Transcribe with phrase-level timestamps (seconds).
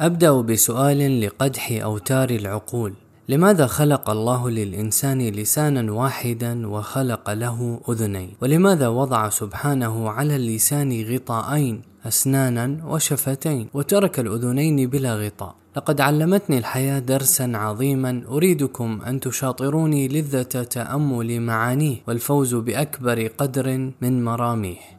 [0.00, 2.92] أبدأ بسؤال لقدح أوتار العقول.
[3.28, 11.82] لماذا خلق الله للإنسان لسانا واحدا وخلق له أذنين؟ ولماذا وضع سبحانه على اللسان غطاءين
[12.06, 20.62] أسنانا وشفتين وترك الأذنين بلا غطاء؟ لقد علمتني الحياة درسا عظيما أريدكم أن تشاطروني لذة
[20.62, 24.97] تأمل معانيه والفوز بأكبر قدر من مراميه.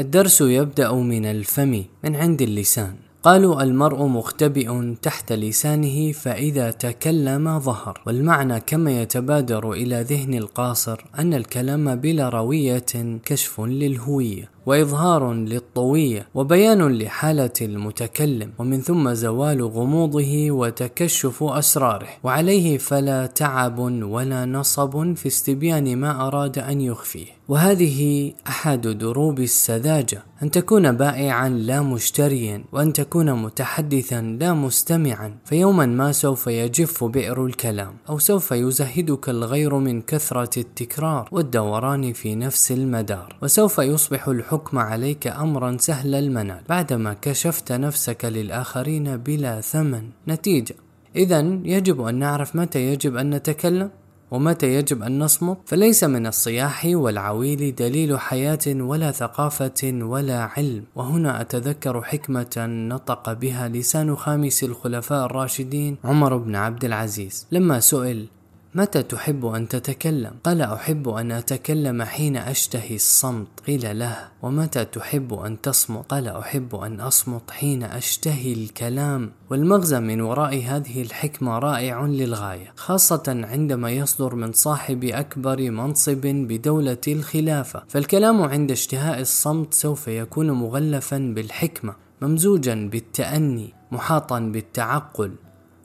[0.00, 2.94] الدرس يبدأ من الفم من عند اللسان.
[3.22, 8.00] قالوا المرء مختبئ تحت لسانه فإذا تكلم ظهر.
[8.06, 14.50] والمعنى كما يتبادر إلى ذهن القاصر أن الكلام بلا روية كشف للهوية.
[14.66, 22.08] وإظهار للطوية وبيان لحالة المتكلم ومن ثم زوال غموضه وتكشف أسراره.
[22.24, 27.26] وعليه فلا تعب ولا نصب في استبيان ما أراد أن يخفيه.
[27.48, 35.34] وهذه أحد دروب السذاجة أن تكون بائعا لا مشتريا وأن تكون متحدثا لا مستمعا.
[35.44, 42.34] فيوما ما سوف يجف بئر الكلام أو سوف يزهدك الغير من كثرة التكرار والدوران في
[42.34, 43.36] نفس المدار.
[43.42, 46.60] وسوف يصبح الحكم الحكم عليك أمرا سهل المنال.
[46.68, 50.74] بعدما كشفت نفسك للآخرين بلا ثمن نتيجة.
[51.16, 53.90] إذا يجب أن نعرف متى يجب أن نتكلم
[54.30, 55.58] ومتى يجب أن نصمت.
[55.66, 60.84] فليس من الصياح والعويل دليل حياة ولا ثقافة ولا علم.
[60.94, 67.46] وهنا أتذكر حكمة نطق بها لسان خامس الخلفاء الراشدين عمر بن عبد العزيز.
[67.52, 68.28] لما سئل
[68.74, 75.34] متى تحب أن تتكلم؟ قال أحب أن أتكلم حين أشتهي الصمت قيل له ومتى تحب
[75.34, 82.02] أن تصمت؟ قال أحب أن أصمت حين أشتهي الكلام والمغزى من وراء هذه الحكمة رائع
[82.06, 90.08] للغاية خاصة عندما يصدر من صاحب أكبر منصب بدولة الخلافة فالكلام عند اشتهاء الصمت سوف
[90.08, 95.32] يكون مغلفا بالحكمة ممزوجا بالتأني محاطا بالتعقل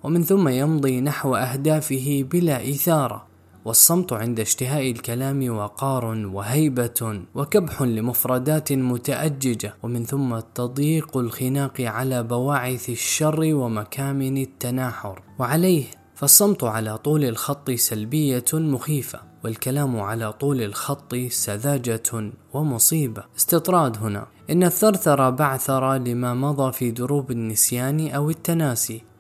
[0.06, 3.26] ومن ثم يمضي نحو أهدافه بلا إثارة
[3.66, 12.90] والصمت عند اشتهاء الكلام وقار وهيبة وكبح لمفردات متأججة ومن ثم تضييق الخناق على بواعث
[12.90, 15.22] الشر ومكامن التناحر.
[15.40, 23.24] وعليه فالصمت على طول الخط سلبية مخيفة والكلام على طول الخط سذاجة ومصيبة.
[23.38, 29.15] استطراد هنا إن الثرثر بعثر لما مضى في دروب النسيان أو التناسي.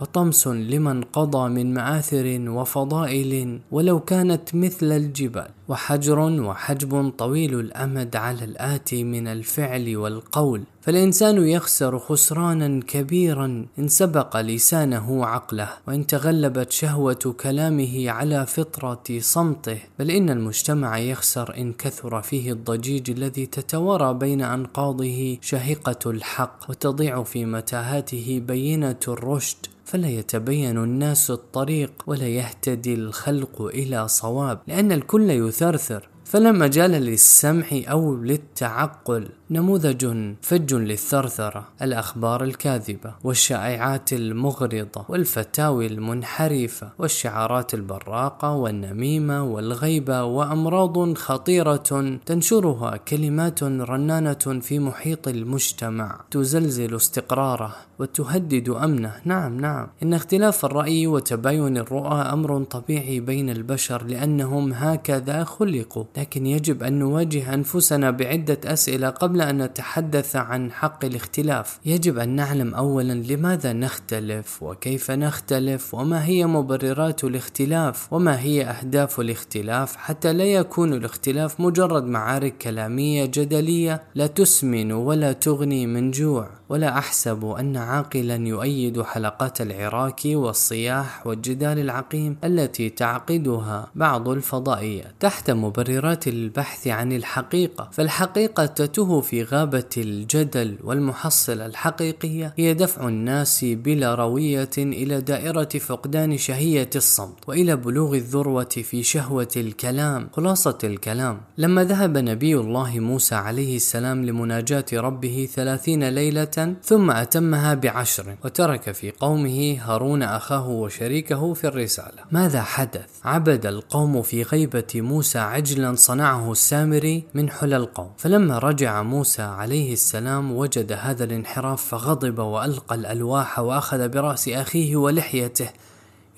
[0.00, 8.44] وطمس لمن قضى من مآثر وفضائل ولو كانت مثل الجبال وحجر وحجب طويل الأمد على
[8.44, 10.62] الآتي من الفعل والقول.
[10.82, 19.78] فالإنسان يخسر خسرانا كبيرا إن سبق لسانه عقله وإن تغلبت شهوة كلامه على فطرة صمته.
[19.98, 27.22] بل إن المجتمع يخسر إن كثر فيه الضجيج الذي تتوارى بين أنقاضه شهقة الحق وتضيع
[27.22, 29.66] في متاهاته بينة الرشد.
[29.90, 36.09] فلا يتبين الناس الطريق ولا يهتدي الخلق إلى صواب لأن الكل يثرثر.
[36.30, 39.28] فلا مجال للسمع أو للتعقل.
[39.50, 52.18] نموذج فج للثرثرة الأخبار الكاذبة والشائعات المغرضة والفتاوي المنحرفة والشعارات البراقة والنميمة والغيبة وأمراض خطيرة
[52.26, 56.20] تنشرها كلمات رنانة في محيط المجتمع.
[56.30, 59.14] تزلزل استقراره وتهدد أمنه.
[59.24, 59.88] نعم نعم.
[60.02, 66.04] إن اختلاف الرأي وتباين الرؤى أمر طبيعي بين البشر لأنهم هكذا خلقوا.
[66.20, 71.78] لكن يجب أن نواجه أنفسنا بعدة أسئلة قبل أن نتحدث عن حق الاختلاف.
[71.86, 79.20] يجب أن نعلم أولا لماذا نختلف وكيف نختلف وما هي مبررات الاختلاف وما هي أهداف
[79.20, 86.59] الاختلاف حتى لا يكون الاختلاف مجرد معارك كلامية جدلية لا تسمن ولا تغني من جوع.
[86.70, 95.50] ولا أحسب أن عاقلا يؤيد حلقات العراك والصياح والجدال العقيم التي تعقدها بعض الفضائيات تحت
[95.50, 104.14] مبررات البحث عن الحقيقة فالحقيقة تتوه في غابة الجدل والمحصلة الحقيقية هي دفع الناس بلا
[104.14, 110.28] روية إلى دائرة فقدان شهية الصمت وإلى بلوغ الذروة في شهوة الكلام.
[110.32, 117.74] خلاصة الكلام لما ذهب نبي الله موسى عليه السلام لمناجاة ربه ثلاثين ليلة ثم أتمها
[117.74, 122.22] بعشر وترك في قومه هارون أخاه وشريكه في الرسالة.
[122.30, 128.10] ماذا حدث؟ عبد القوم في غيبة موسى عجلا صنعه السامري من حلى القوم.
[128.18, 135.68] فلما رجع موسى عليه السلام وجد هذا الانحراف فغضب وألقى الألواح وأخذ برأس أخيه ولحيته.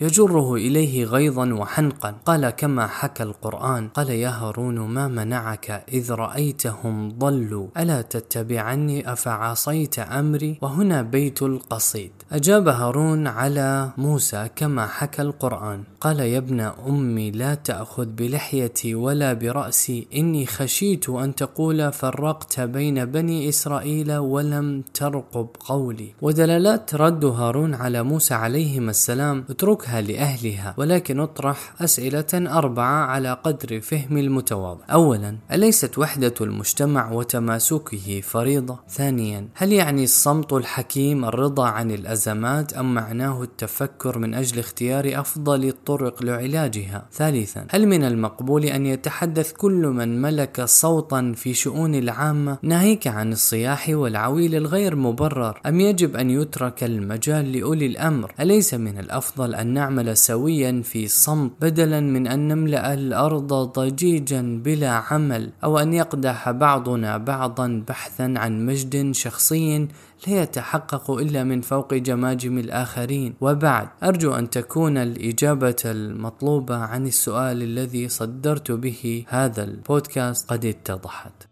[0.02, 2.14] يجره إليه غيظا وحنقا.
[2.26, 3.88] قال كما حكى القرآن.
[3.88, 12.12] قال يا هارون ما منعك إذ رأيتهم ضلوا؟ ألا تتبعني؟ أفعصيت أمري؟ وهنا بيت القصيد.
[12.32, 15.82] أجاب هارون على موسى كما حكى القرآن.
[16.00, 20.08] قال يا ابن أمي لا تأخذ بلحيتي ولا برأسي.
[20.14, 26.14] إني خشيت أن تقول فرقت بين بني إسرائيل ولم ترقب قولي.
[26.22, 33.80] ودلالات رد هارون على موسى عليهما السلام اتركها لأهلها ولكن اطرح أسئلة أربعة على قدر
[33.80, 34.84] فهم المتواضع.
[34.90, 42.94] أولا أليست وحدة المجتمع وتماسكه فريضة؟ ثانيا هل يعني الصمت الحكيم الرضا عن الأزمات أم
[42.94, 49.86] معناه التفكر من أجل اختيار أفضل الطرق لعلاجها؟ ثالثا هل من المقبول أن يتحدث كل
[49.86, 56.30] من ملك صوتا في شؤون العامة ناهيك عن الصياح والعويل الغير مبرر؟ أم يجب أن
[56.30, 62.48] يترك المجال لأولي الأمر؟ أليس من الأفضل أن نعمل سويا في صمت بدلا من أن
[62.48, 69.88] نملأ الأرض ضجيجا بلا عمل أو أن يقدح بعضنا بعضا بحثا عن مجد شخصي
[70.26, 73.34] لا يتحقق إلا من فوق جماجم الآخرين.
[73.40, 81.51] وبعد أرجو أن تكون الإجابة المطلوبة عن السؤال الذي صدرت به هذا البودكاست قد اتضحت.